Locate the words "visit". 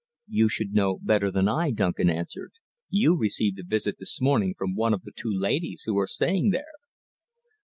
3.63-3.99